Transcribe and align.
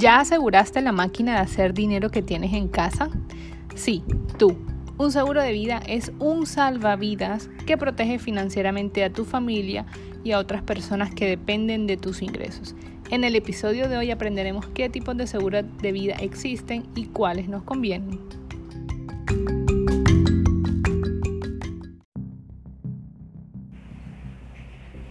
¿Ya 0.00 0.20
aseguraste 0.20 0.80
la 0.80 0.92
máquina 0.92 1.34
de 1.34 1.40
hacer 1.40 1.74
dinero 1.74 2.08
que 2.08 2.22
tienes 2.22 2.54
en 2.54 2.68
casa? 2.68 3.10
Sí, 3.74 4.02
tú. 4.38 4.56
Un 4.96 5.12
seguro 5.12 5.42
de 5.42 5.52
vida 5.52 5.82
es 5.86 6.10
un 6.18 6.46
salvavidas 6.46 7.50
que 7.66 7.76
protege 7.76 8.18
financieramente 8.18 9.04
a 9.04 9.12
tu 9.12 9.26
familia 9.26 9.84
y 10.24 10.32
a 10.32 10.38
otras 10.38 10.62
personas 10.62 11.14
que 11.14 11.26
dependen 11.26 11.86
de 11.86 11.98
tus 11.98 12.22
ingresos. 12.22 12.74
En 13.10 13.24
el 13.24 13.36
episodio 13.36 13.90
de 13.90 13.98
hoy 13.98 14.10
aprenderemos 14.10 14.66
qué 14.68 14.88
tipos 14.88 15.18
de 15.18 15.26
seguro 15.26 15.62
de 15.62 15.92
vida 15.92 16.14
existen 16.14 16.84
y 16.94 17.04
cuáles 17.04 17.50
nos 17.50 17.62
convienen. 17.64 18.20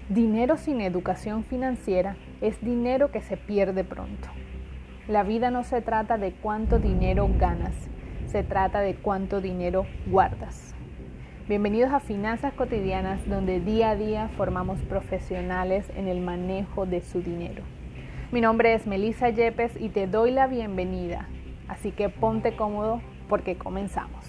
Dinero 0.10 0.58
sin 0.58 0.82
educación 0.82 1.44
financiera 1.44 2.18
es 2.42 2.60
dinero 2.62 3.12
que 3.12 3.22
se 3.22 3.38
pierde 3.38 3.84
pronto. 3.84 4.30
La 5.10 5.24
vida 5.24 5.50
no 5.50 5.64
se 5.64 5.82
trata 5.82 6.20
de 6.20 6.34
cuánto 6.34 6.78
dinero 6.78 7.28
ganas, 7.40 7.74
se 8.28 8.44
trata 8.44 8.82
de 8.82 8.94
cuánto 8.94 9.42
dinero 9.42 9.88
guardas. 10.06 10.76
Bienvenidos 11.48 11.92
a 11.92 12.00
Finanzas 12.00 12.54
Cotidianas, 12.54 13.28
donde 13.28 13.60
día 13.60 13.90
a 13.90 13.96
día 13.96 14.30
formamos 14.38 14.78
profesionales 14.82 15.92
en 15.96 16.08
el 16.08 16.22
manejo 16.22 16.86
de 16.86 17.02
su 17.02 17.24
dinero. 17.24 17.64
Mi 18.32 18.40
nombre 18.40 18.76
es 18.76 18.86
Melissa 18.86 19.32
Yepes 19.32 19.82
y 19.82 19.90
te 19.90 20.06
doy 20.06 20.30
la 20.30 20.46
bienvenida, 20.46 21.28
así 21.68 21.90
que 21.92 22.10
ponte 22.10 22.56
cómodo 22.56 23.02
porque 23.28 23.58
comenzamos. 23.58 24.24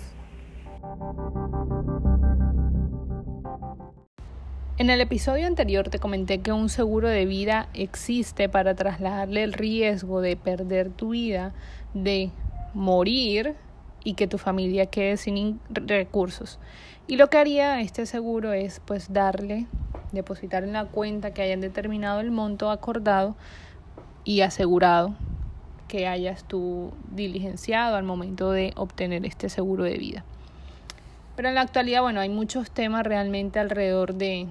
En 4.81 4.89
el 4.89 5.03
episodio 5.03 5.47
anterior 5.47 5.91
te 5.91 5.99
comenté 5.99 6.41
que 6.41 6.53
un 6.53 6.71
seguro 6.71 7.07
de 7.07 7.27
vida 7.27 7.69
existe 7.75 8.49
para 8.49 8.75
trasladarle 8.75 9.43
el 9.43 9.53
riesgo 9.53 10.23
de 10.23 10.37
perder 10.37 10.89
tu 10.89 11.11
vida, 11.11 11.53
de 11.93 12.31
morir 12.73 13.57
y 14.05 14.15
que 14.15 14.27
tu 14.27 14.39
familia 14.39 14.87
quede 14.87 15.19
sin 15.19 15.61
recursos. 15.69 16.59
Y 17.07 17.19
lo 17.19 17.29
que 17.29 17.37
haría 17.37 17.83
este 17.83 18.07
seguro 18.07 18.55
es 18.55 18.81
pues 18.81 19.13
darle, 19.13 19.67
depositar 20.13 20.65
en 20.65 20.73
la 20.73 20.87
cuenta 20.87 21.35
que 21.35 21.43
hayan 21.43 21.61
determinado 21.61 22.21
el 22.21 22.31
monto 22.31 22.71
acordado 22.71 23.37
y 24.25 24.41
asegurado 24.41 25.15
que 25.89 26.07
hayas 26.07 26.45
tú 26.45 26.95
diligenciado 27.11 27.97
al 27.97 28.05
momento 28.05 28.51
de 28.51 28.73
obtener 28.77 29.27
este 29.27 29.51
seguro 29.51 29.85
de 29.85 29.99
vida. 29.99 30.25
Pero 31.37 31.49
en 31.49 31.55
la 31.55 31.63
actualidad, 31.63 32.03
bueno, 32.03 32.21
hay 32.21 32.29
muchos 32.29 32.71
temas 32.71 33.05
realmente 33.05 33.59
alrededor 33.59 34.15
de, 34.15 34.47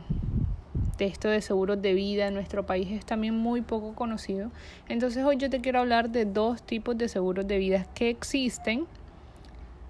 esto 1.05 1.27
de 1.27 1.41
seguros 1.41 1.81
de 1.81 1.93
vida 1.93 2.27
en 2.27 2.33
nuestro 2.33 2.65
país 2.65 2.91
es 2.91 3.05
también 3.05 3.35
muy 3.35 3.61
poco 3.61 3.93
conocido. 3.95 4.51
Entonces 4.87 5.23
hoy 5.23 5.37
yo 5.37 5.49
te 5.49 5.61
quiero 5.61 5.79
hablar 5.79 6.09
de 6.09 6.25
dos 6.25 6.63
tipos 6.63 6.97
de 6.97 7.07
seguros 7.07 7.47
de 7.47 7.57
vida 7.57 7.85
que 7.93 8.09
existen 8.09 8.85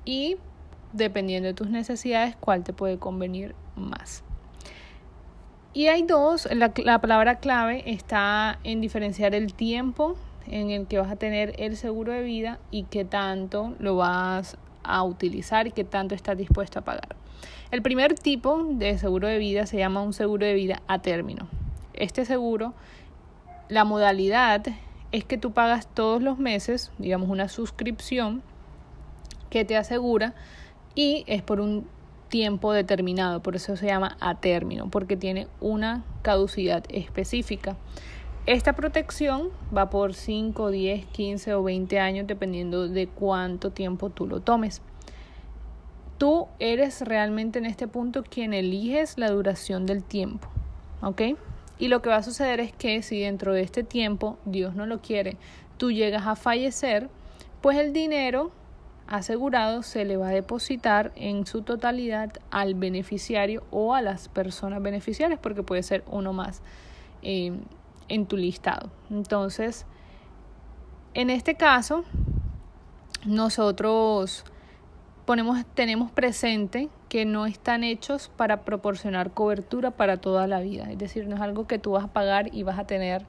y 0.06 0.38
dependiendo 0.94 1.48
de 1.48 1.54
tus 1.54 1.70
necesidades, 1.70 2.36
cuál 2.36 2.64
te 2.64 2.74
puede 2.74 2.98
convenir 2.98 3.56
más. 3.76 4.24
Y 5.74 5.88
hay 5.88 6.02
dos, 6.02 6.48
la, 6.52 6.72
la 6.84 7.00
palabra 7.00 7.36
clave 7.40 7.84
está 7.86 8.60
en 8.64 8.82
diferenciar 8.82 9.36
el 9.36 9.54
tiempo 9.54 10.16
en 10.48 10.72
el 10.72 10.88
que 10.88 10.98
vas 10.98 11.12
a 11.12 11.16
tener 11.16 11.54
el 11.60 11.78
seguro 11.78 12.12
de 12.12 12.24
vida 12.24 12.60
y 12.72 12.84
qué 12.84 13.06
tanto 13.06 13.76
lo 13.80 13.96
vas 13.96 14.58
a 14.96 15.04
utilizar 15.04 15.68
y 15.68 15.72
qué 15.72 15.84
tanto 15.84 16.16
estás 16.16 16.38
dispuesto 16.38 16.80
a 16.80 16.82
pagar. 16.84 17.16
El 17.72 17.82
primer 17.82 18.16
tipo 18.16 18.64
de 18.64 18.98
seguro 18.98 19.28
de 19.28 19.38
vida 19.38 19.66
se 19.66 19.78
llama 19.78 20.02
un 20.02 20.14
seguro 20.14 20.46
de 20.46 20.54
vida 20.54 20.82
a 20.88 21.00
término. 21.00 21.48
Este 21.94 22.26
seguro, 22.26 22.74
la 23.68 23.86
modalidad 23.86 24.66
es 25.12 25.24
que 25.24 25.38
tú 25.38 25.52
pagas 25.52 25.88
todos 25.88 26.22
los 26.22 26.38
meses, 26.38 26.92
digamos, 26.98 27.30
una 27.30 27.48
suscripción 27.48 28.42
que 29.50 29.66
te 29.66 29.78
asegura 29.78 30.34
y 30.96 31.24
es 31.28 31.42
por 31.42 31.60
un 31.60 31.88
tiempo 32.30 32.74
determinado, 32.74 33.42
por 33.42 33.56
eso 33.56 33.76
se 33.76 33.88
llama 33.88 34.18
a 34.20 34.36
término, 34.36 34.90
porque 34.90 35.18
tiene 35.18 35.48
una 35.60 36.04
caducidad 36.22 36.84
específica. 36.90 37.76
Esta 38.50 38.74
protección 38.74 39.52
va 39.78 39.92
por 39.92 40.16
5, 40.16 40.72
10, 40.72 41.06
15 41.06 41.54
o 41.54 41.62
20 41.62 42.00
años 42.00 42.26
dependiendo 42.26 42.88
de 42.88 43.06
cuánto 43.06 43.70
tiempo 43.70 44.10
tú 44.10 44.26
lo 44.26 44.40
tomes. 44.40 44.82
Tú 46.18 46.48
eres 46.58 47.02
realmente 47.02 47.60
en 47.60 47.68
este 47.68 47.88
punto 47.88 48.24
quien 48.24 48.56
eliges 48.56 49.20
la 49.20 49.30
duración 49.30 49.86
del 49.86 50.04
tiempo, 50.04 50.48
¿ok? 51.04 51.22
Y 51.78 51.90
lo 51.90 52.02
que 52.02 52.10
va 52.10 52.16
a 52.16 52.24
suceder 52.24 52.60
es 52.60 52.74
que 52.74 53.04
si 53.04 53.20
dentro 53.20 53.54
de 53.54 53.62
este 53.62 53.84
tiempo, 53.84 54.40
Dios 54.46 54.74
no 54.74 54.88
lo 54.88 55.00
quiere, 55.00 55.38
tú 55.78 55.92
llegas 55.92 56.26
a 56.26 56.36
fallecer, 56.36 57.08
pues 57.62 57.78
el 57.78 57.94
dinero 57.94 58.50
asegurado 59.06 59.84
se 59.84 60.06
le 60.06 60.18
va 60.18 60.30
a 60.30 60.32
depositar 60.32 61.12
en 61.16 61.46
su 61.46 61.62
totalidad 61.62 62.32
al 62.50 62.74
beneficiario 62.74 63.62
o 63.70 63.94
a 63.94 64.02
las 64.02 64.28
personas 64.28 64.82
beneficiarias, 64.82 65.40
porque 65.40 65.62
puede 65.62 65.84
ser 65.84 66.04
uno 66.10 66.34
más 66.34 66.64
eh, 67.22 67.54
en 68.10 68.26
tu 68.26 68.38
listado. 68.38 68.92
Entonces, 69.10 69.86
en 71.14 71.30
este 71.30 71.56
caso, 71.56 72.04
nosotros 73.26 74.44
ponemos, 75.26 75.66
tenemos 75.74 76.12
presente 76.12 76.90
que 77.08 77.26
no 77.26 77.46
están 77.46 77.84
hechos 77.84 78.32
para 78.36 78.62
proporcionar 78.62 79.32
cobertura 79.32 79.92
para 79.92 80.18
toda 80.18 80.48
la 80.48 80.60
vida. 80.60 80.92
Es 80.92 80.98
decir, 80.98 81.28
no 81.28 81.36
es 81.36 81.42
algo 81.42 81.68
que 81.68 81.80
tú 81.80 81.92
vas 81.92 82.04
a 82.04 82.14
pagar 82.14 82.54
y 82.54 82.64
vas 82.64 82.80
a 82.80 82.86
tener 82.86 83.26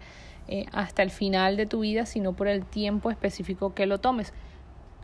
eh, 0.49 0.67
hasta 0.73 1.03
el 1.03 1.11
final 1.11 1.57
de 1.57 1.67
tu 1.67 1.81
vida, 1.81 2.07
sino 2.07 2.33
por 2.33 2.49
el 2.49 2.65
tiempo 2.65 3.11
específico 3.11 3.75
que 3.75 3.87
lo 3.87 3.99
tomes. 3.99 4.33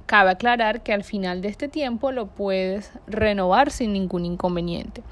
Cabe 0.07 0.31
aclarar 0.31 0.83
que 0.83 0.93
al 0.93 1.05
final 1.05 1.41
de 1.41 1.49
este 1.49 1.69
tiempo 1.69 2.13
lo 2.13 2.27
puedes 2.27 2.93
renovar 3.07 3.71
sin 3.71 3.93
ningún 3.93 4.25
inconveniente. 4.25 5.03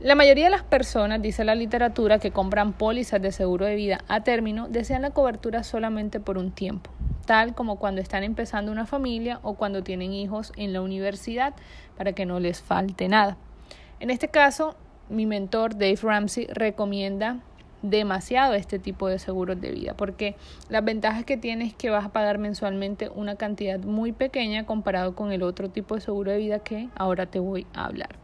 La 0.00 0.14
mayoría 0.14 0.44
de 0.44 0.50
las 0.50 0.62
personas, 0.62 1.20
dice 1.20 1.44
la 1.44 1.54
literatura, 1.54 2.18
que 2.18 2.30
compran 2.30 2.72
pólizas 2.72 3.20
de 3.20 3.32
seguro 3.32 3.66
de 3.66 3.74
vida 3.74 4.04
a 4.08 4.22
término, 4.22 4.68
desean 4.68 5.02
la 5.02 5.10
cobertura 5.10 5.64
solamente 5.64 6.20
por 6.20 6.38
un 6.38 6.52
tiempo 6.52 6.90
tal 7.28 7.54
como 7.54 7.76
cuando 7.76 8.00
están 8.00 8.24
empezando 8.24 8.72
una 8.72 8.86
familia 8.86 9.38
o 9.42 9.52
cuando 9.52 9.82
tienen 9.82 10.14
hijos 10.14 10.50
en 10.56 10.72
la 10.72 10.80
universidad, 10.80 11.52
para 11.94 12.14
que 12.14 12.24
no 12.24 12.40
les 12.40 12.62
falte 12.62 13.06
nada. 13.06 13.36
En 14.00 14.08
este 14.08 14.28
caso, 14.28 14.76
mi 15.10 15.26
mentor 15.26 15.74
Dave 15.74 15.98
Ramsey 16.02 16.46
recomienda 16.46 17.40
demasiado 17.82 18.54
este 18.54 18.78
tipo 18.78 19.08
de 19.08 19.18
seguros 19.18 19.60
de 19.60 19.70
vida 19.70 19.94
porque 19.94 20.36
las 20.70 20.82
ventajas 20.84 21.24
que 21.24 21.36
tiene 21.36 21.66
es 21.66 21.74
que 21.74 21.90
vas 21.90 22.06
a 22.06 22.12
pagar 22.12 22.38
mensualmente 22.38 23.10
una 23.10 23.36
cantidad 23.36 23.78
muy 23.78 24.12
pequeña 24.12 24.64
comparado 24.64 25.14
con 25.14 25.30
el 25.30 25.42
otro 25.42 25.68
tipo 25.68 25.96
de 25.96 26.00
seguro 26.00 26.32
de 26.32 26.38
vida 26.38 26.60
que 26.60 26.88
ahora 26.96 27.26
te 27.26 27.40
voy 27.40 27.66
a 27.74 27.84
hablar. 27.84 28.16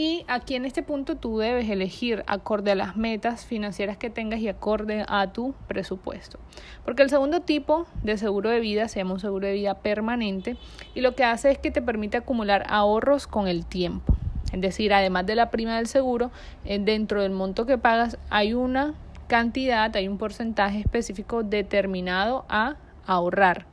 Y 0.00 0.24
aquí 0.28 0.54
en 0.54 0.64
este 0.64 0.84
punto 0.84 1.16
tú 1.16 1.38
debes 1.38 1.68
elegir 1.68 2.22
acorde 2.28 2.70
a 2.70 2.76
las 2.76 2.96
metas 2.96 3.44
financieras 3.44 3.96
que 3.96 4.10
tengas 4.10 4.38
y 4.38 4.46
acorde 4.46 5.04
a 5.08 5.32
tu 5.32 5.54
presupuesto. 5.66 6.38
Porque 6.84 7.02
el 7.02 7.10
segundo 7.10 7.40
tipo 7.40 7.84
de 8.04 8.16
seguro 8.16 8.48
de 8.48 8.60
vida 8.60 8.86
se 8.86 9.00
llama 9.00 9.14
un 9.14 9.18
seguro 9.18 9.48
de 9.48 9.54
vida 9.54 9.74
permanente 9.80 10.56
y 10.94 11.00
lo 11.00 11.16
que 11.16 11.24
hace 11.24 11.50
es 11.50 11.58
que 11.58 11.72
te 11.72 11.82
permite 11.82 12.16
acumular 12.16 12.64
ahorros 12.68 13.26
con 13.26 13.48
el 13.48 13.66
tiempo. 13.66 14.14
Es 14.52 14.60
decir, 14.60 14.94
además 14.94 15.26
de 15.26 15.34
la 15.34 15.50
prima 15.50 15.78
del 15.78 15.88
seguro, 15.88 16.30
eh, 16.64 16.78
dentro 16.78 17.22
del 17.22 17.32
monto 17.32 17.66
que 17.66 17.76
pagas 17.76 18.18
hay 18.30 18.54
una 18.54 18.94
cantidad, 19.26 19.96
hay 19.96 20.06
un 20.06 20.16
porcentaje 20.16 20.78
específico 20.78 21.42
determinado 21.42 22.44
a 22.48 22.76
ahorrar. 23.04 23.66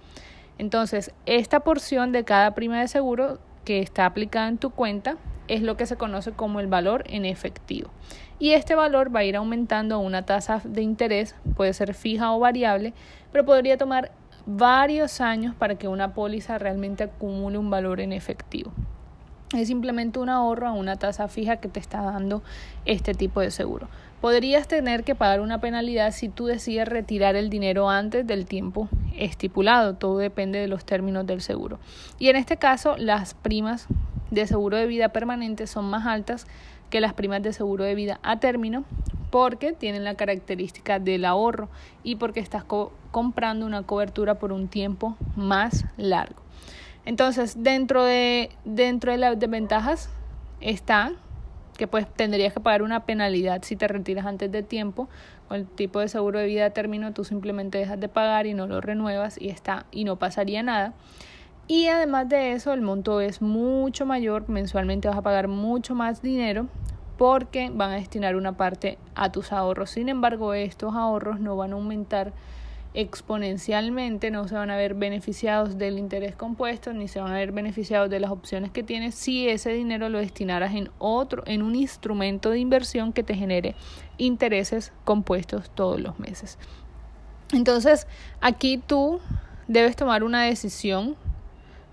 Entonces, 0.57 1.11
esta 1.27 1.59
porción 1.59 2.11
de 2.11 2.23
cada 2.23 2.55
prima 2.55 2.79
de 2.79 2.87
seguro 2.87 3.37
que 3.63 3.79
está 3.79 4.07
aplicada 4.07 4.47
en 4.47 4.57
tu 4.57 4.71
cuenta 4.71 5.17
es 5.47 5.61
lo 5.61 5.77
que 5.77 5.85
se 5.85 5.97
conoce 5.97 6.31
como 6.31 6.59
el 6.59 6.67
valor 6.67 7.03
en 7.07 7.25
efectivo. 7.25 7.89
Y 8.39 8.51
este 8.51 8.75
valor 8.75 9.15
va 9.15 9.21
a 9.21 9.23
ir 9.23 9.35
aumentando 9.35 9.99
una 9.99 10.25
tasa 10.25 10.61
de 10.63 10.81
interés, 10.81 11.35
puede 11.55 11.73
ser 11.73 11.93
fija 11.93 12.33
o 12.33 12.39
variable, 12.39 12.93
pero 13.31 13.45
podría 13.45 13.77
tomar 13.77 14.11
varios 14.45 15.21
años 15.21 15.55
para 15.55 15.75
que 15.75 15.87
una 15.87 16.13
póliza 16.13 16.57
realmente 16.57 17.03
acumule 17.03 17.57
un 17.57 17.69
valor 17.69 17.99
en 17.99 18.13
efectivo. 18.13 18.71
Es 19.53 19.67
simplemente 19.67 20.19
un 20.19 20.29
ahorro 20.29 20.67
a 20.67 20.73
una 20.73 20.97
tasa 20.97 21.27
fija 21.27 21.57
que 21.57 21.69
te 21.69 21.79
está 21.79 22.01
dando 22.01 22.43
este 22.85 23.13
tipo 23.13 23.41
de 23.41 23.51
seguro. 23.51 23.87
Podrías 24.19 24.67
tener 24.67 25.03
que 25.03 25.13
pagar 25.13 25.39
una 25.39 25.61
penalidad 25.61 26.11
si 26.11 26.29
tú 26.29 26.47
decides 26.47 26.87
retirar 26.87 27.35
el 27.35 27.49
dinero 27.49 27.89
antes 27.89 28.25
del 28.25 28.45
tiempo 28.45 28.89
estipulado. 29.15 29.93
Todo 29.93 30.17
depende 30.17 30.59
de 30.59 30.67
los 30.67 30.83
términos 30.83 31.27
del 31.27 31.41
seguro. 31.41 31.79
Y 32.17 32.29
en 32.29 32.35
este 32.35 32.57
caso, 32.57 32.97
las 32.97 33.35
primas 33.35 33.87
de 34.31 34.47
seguro 34.47 34.77
de 34.77 34.87
vida 34.87 35.09
permanente 35.09 35.67
son 35.67 35.85
más 35.85 36.05
altas 36.05 36.47
que 36.89 37.01
las 37.01 37.13
primas 37.13 37.41
de 37.41 37.53
seguro 37.53 37.83
de 37.83 37.95
vida 37.95 38.19
a 38.23 38.39
término 38.39 38.85
porque 39.31 39.73
tienen 39.73 40.03
la 40.03 40.15
característica 40.15 40.99
del 40.99 41.25
ahorro 41.25 41.69
y 42.03 42.15
porque 42.15 42.39
estás 42.39 42.63
comprando 43.11 43.65
una 43.65 43.83
cobertura 43.83 44.35
por 44.35 44.53
un 44.53 44.67
tiempo 44.67 45.17
más 45.35 45.85
largo. 45.97 46.41
Entonces, 47.05 47.61
dentro 47.61 48.03
de, 48.03 48.49
dentro 48.63 49.11
de 49.11 49.17
las 49.17 49.37
desventajas 49.39 50.09
está 50.61 51.11
que 51.77 51.87
pues 51.87 52.07
tendrías 52.07 52.53
que 52.53 52.59
pagar 52.59 52.81
una 52.81 53.05
penalidad 53.05 53.61
si 53.63 53.75
te 53.75 53.87
retiras 53.87 54.25
antes 54.25 54.51
de 54.51 54.63
tiempo. 54.63 55.09
Con 55.47 55.57
el 55.57 55.67
tipo 55.67 55.99
de 55.99 56.07
seguro 56.07 56.39
de 56.39 56.47
vida 56.47 56.65
a 56.65 56.69
término 56.71 57.13
tú 57.13 57.23
simplemente 57.23 57.77
dejas 57.77 57.99
de 57.99 58.07
pagar 58.07 58.47
y 58.47 58.53
no 58.53 58.65
lo 58.65 58.81
renuevas 58.81 59.39
y 59.39 59.49
está 59.49 59.85
y 59.91 60.05
no 60.05 60.15
pasaría 60.15 60.63
nada. 60.63 60.93
Y 61.67 61.87
además 61.87 62.29
de 62.29 62.51
eso, 62.51 62.73
el 62.73 62.81
monto 62.81 63.21
es 63.21 63.41
mucho 63.41 64.05
mayor, 64.05 64.47
mensualmente 64.47 65.07
vas 65.07 65.17
a 65.17 65.23
pagar 65.23 65.47
mucho 65.47 65.95
más 65.95 66.21
dinero 66.21 66.67
porque 67.17 67.71
van 67.73 67.91
a 67.91 67.95
destinar 67.95 68.35
una 68.35 68.55
parte 68.55 68.99
a 69.15 69.31
tus 69.31 69.51
ahorros. 69.51 69.89
Sin 69.89 70.09
embargo, 70.09 70.53
estos 70.53 70.93
ahorros 70.95 71.39
no 71.39 71.55
van 71.55 71.71
a 71.71 71.75
aumentar 71.75 72.33
exponencialmente, 72.93 74.31
no 74.31 74.47
se 74.47 74.55
van 74.55 74.69
a 74.69 74.77
ver 74.77 74.93
beneficiados 74.93 75.77
del 75.77 75.99
interés 75.99 76.35
compuesto 76.35 76.93
ni 76.93 77.09
se 77.09 77.19
van 77.19 77.31
a 77.31 77.35
ver 77.35 77.51
beneficiados 77.51 78.09
de 78.09 78.21
las 78.21 78.31
opciones 78.31 78.71
que 78.71 78.83
tienes 78.83 79.15
si 79.15 79.49
ese 79.49 79.73
dinero 79.73 80.07
lo 80.07 80.19
destinaras 80.19 80.73
en 80.75 80.89
otro 80.97 81.43
en 81.45 81.61
un 81.61 81.75
instrumento 81.75 82.51
de 82.51 82.59
inversión 82.59 83.11
que 83.11 83.23
te 83.23 83.35
genere 83.35 83.75
intereses 84.17 84.93
compuestos 85.03 85.69
todos 85.71 85.99
los 85.99 86.19
meses. 86.19 86.57
Entonces, 87.51 88.07
aquí 88.39 88.77
tú 88.77 89.19
debes 89.67 89.97
tomar 89.97 90.23
una 90.23 90.43
decisión 90.43 91.17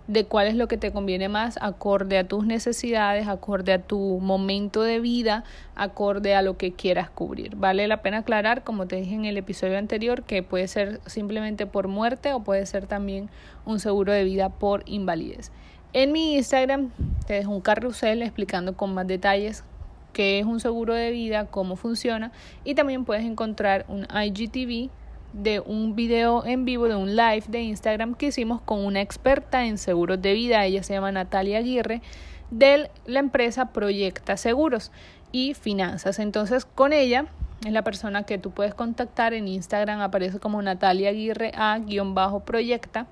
de 0.07 0.25
cuál 0.25 0.47
es 0.47 0.55
lo 0.55 0.69
que 0.69 0.77
te 0.77 0.91
conviene 0.91 1.29
más 1.29 1.59
acorde 1.61 2.19
a 2.19 2.27
tus 2.27 2.45
necesidades, 2.45 3.29
acorde 3.29 3.73
a 3.73 3.83
tu 3.83 4.19
momento 4.21 4.83
de 4.83 5.01
vida, 5.01 5.45
acorde 5.75 6.35
a 6.35 6.43
lo 6.43 6.57
que 6.57 6.73
quieras 6.73 7.09
cubrir. 7.11 7.57
Vale 7.57 7.87
la 7.87 8.03
pena 8.03 8.19
aclarar, 8.19 8.65
como 8.65 8.87
te 8.87 8.97
dije 8.97 9.15
en 9.15 9.25
el 9.25 9.37
episodio 9.37 9.79
anterior, 9.79 10.25
que 10.25 10.43
puede 10.43 10.69
ser 10.69 11.01
simplemente 11.07 11.67
por 11.67 11.89
muerte 11.89 12.33
o 12.33 12.43
puede 12.43 12.67
ser 12.67 12.87
también 12.87 13.31
un 13.65 13.81
seguro 13.81 14.13
de 14.13 14.25
vida 14.25 14.49
por 14.49 14.83
invalidez. 14.87 15.53
En 15.93 16.13
mi 16.13 16.35
Instagram 16.37 16.91
te 17.27 17.35
dejo 17.35 17.51
un 17.51 17.61
carrusel 17.61 18.23
explicando 18.23 18.77
con 18.77 18.95
más 18.95 19.07
detalles 19.07 19.65
qué 20.13 20.39
es 20.39 20.47
un 20.47 20.61
seguro 20.61 20.95
de 20.95 21.11
vida, 21.11 21.47
cómo 21.47 21.77
funciona 21.77 22.33
y 22.65 22.75
también 22.75 23.05
puedes 23.05 23.25
encontrar 23.25 23.85
un 23.89 24.07
IGTV 24.11 24.91
de 25.33 25.61
un 25.61 25.95
video 25.97 26.45
en 26.45 26.65
vivo, 26.65 26.89
de 26.89 26.97
un 26.97 27.17
live 27.17 27.45
de 27.49 27.63
Instagram 27.63 28.15
que 28.15 28.27
hicimos 28.27 28.61
con 28.61 28.85
una 28.85 29.01
experta 29.01 29.65
en 29.65 29.79
seguros 29.79 30.21
de 30.21 30.33
vida, 30.35 30.65
ella 30.65 30.83
se 30.83 30.95
llama 30.95 31.13
Natalia 31.13 31.59
Aguirre, 31.59 32.03
de 32.51 32.91
la 33.07 33.21
empresa 33.21 33.73
Proyecta 33.73 34.37
Seguros 34.37 34.93
y 35.33 35.55
Finanzas. 35.55 36.19
Entonces, 36.19 36.65
con 36.67 36.93
ella 36.93 37.27
es 37.65 37.73
la 37.73 37.83
persona 37.83 38.25
que 38.25 38.39
tú 38.39 38.51
puedes 38.51 38.75
contactar. 38.75 39.33
En 39.33 39.49
Instagram, 39.49 40.01
aparece 40.01 40.39
como 40.39 40.61
Natalia 40.61 41.11
Aguirre 41.11 41.53
A-proyecta 41.57 43.07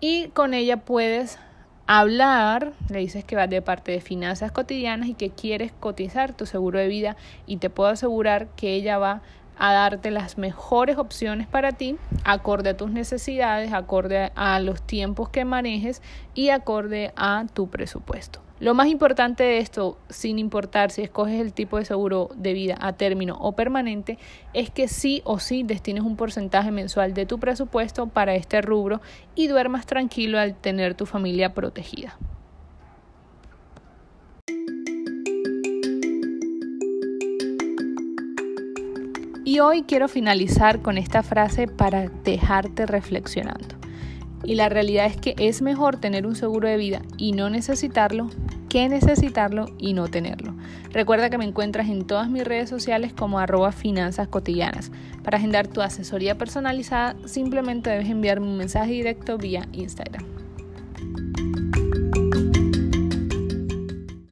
y 0.00 0.28
con 0.28 0.52
ella 0.52 0.78
puedes 0.78 1.38
hablar, 1.86 2.72
le 2.88 2.98
dices 2.98 3.24
que 3.24 3.36
vas 3.36 3.48
de 3.48 3.62
parte 3.62 3.92
de 3.92 4.00
finanzas 4.00 4.52
cotidianas 4.52 5.08
y 5.08 5.14
que 5.14 5.30
quieres 5.30 5.72
cotizar 5.72 6.34
tu 6.34 6.46
seguro 6.46 6.78
de 6.78 6.88
vida. 6.88 7.16
Y 7.46 7.56
te 7.56 7.70
puedo 7.70 7.90
asegurar 7.90 8.48
que 8.56 8.74
ella 8.74 8.98
va 8.98 9.22
a 9.58 9.72
darte 9.72 10.10
las 10.10 10.38
mejores 10.38 10.98
opciones 10.98 11.46
para 11.46 11.72
ti, 11.72 11.96
acorde 12.24 12.70
a 12.70 12.76
tus 12.76 12.90
necesidades, 12.90 13.72
acorde 13.72 14.32
a 14.34 14.60
los 14.60 14.82
tiempos 14.82 15.28
que 15.28 15.44
manejes 15.44 16.02
y 16.34 16.50
acorde 16.50 17.12
a 17.16 17.46
tu 17.52 17.68
presupuesto. 17.68 18.40
Lo 18.60 18.72
más 18.72 18.86
importante 18.86 19.42
de 19.42 19.58
esto, 19.58 19.98
sin 20.08 20.38
importar 20.38 20.90
si 20.90 21.02
escoges 21.02 21.40
el 21.40 21.52
tipo 21.52 21.76
de 21.76 21.84
seguro 21.84 22.30
de 22.36 22.52
vida 22.52 22.76
a 22.80 22.92
término 22.92 23.36
o 23.40 23.52
permanente, 23.52 24.16
es 24.52 24.70
que 24.70 24.86
sí 24.86 25.22
o 25.24 25.40
sí 25.40 25.64
destines 25.64 26.04
un 26.04 26.16
porcentaje 26.16 26.70
mensual 26.70 27.14
de 27.14 27.26
tu 27.26 27.40
presupuesto 27.40 28.06
para 28.06 28.34
este 28.36 28.62
rubro 28.62 29.00
y 29.34 29.48
duermas 29.48 29.86
tranquilo 29.86 30.38
al 30.38 30.54
tener 30.54 30.94
tu 30.94 31.04
familia 31.04 31.52
protegida. 31.52 32.16
Y 39.46 39.60
hoy 39.60 39.82
quiero 39.82 40.08
finalizar 40.08 40.80
con 40.80 40.96
esta 40.96 41.22
frase 41.22 41.68
para 41.68 42.08
dejarte 42.08 42.86
reflexionando. 42.86 43.74
Y 44.42 44.54
la 44.54 44.70
realidad 44.70 45.04
es 45.04 45.18
que 45.18 45.34
es 45.38 45.60
mejor 45.60 45.98
tener 45.98 46.26
un 46.26 46.34
seguro 46.34 46.66
de 46.66 46.78
vida 46.78 47.02
y 47.18 47.32
no 47.32 47.50
necesitarlo 47.50 48.30
que 48.74 48.88
necesitarlo 48.88 49.66
y 49.78 49.92
no 49.92 50.08
tenerlo. 50.08 50.52
Recuerda 50.90 51.30
que 51.30 51.38
me 51.38 51.44
encuentras 51.44 51.88
en 51.88 52.06
todas 52.06 52.28
mis 52.28 52.42
redes 52.42 52.68
sociales 52.68 53.12
como 53.12 53.38
arroba 53.38 53.70
finanzas 53.70 54.26
cotidianas. 54.26 54.90
Para 55.22 55.38
agendar 55.38 55.68
tu 55.68 55.80
asesoría 55.80 56.36
personalizada 56.36 57.14
simplemente 57.24 57.90
debes 57.90 58.08
enviarme 58.08 58.48
un 58.48 58.56
mensaje 58.56 58.90
directo 58.90 59.38
vía 59.38 59.68
Instagram. 59.72 60.33